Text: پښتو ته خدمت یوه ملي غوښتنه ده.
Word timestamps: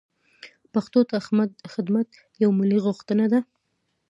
پښتو 0.73 0.99
ته 1.09 1.15
خدمت 1.73 2.07
یوه 2.43 2.53
ملي 2.59 2.79
غوښتنه 2.85 3.25
ده. 3.31 3.39